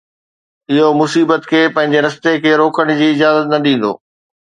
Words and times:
اهو 0.71 0.87
مصيبت 1.01 1.43
کي 1.51 1.59
پنهنجي 1.75 1.99
رستي 2.05 2.33
کي 2.47 2.51
روڪڻ 2.63 2.93
جي 3.01 3.07
اجازت 3.17 3.45
نه 3.53 3.59
ڏيندو. 3.67 3.93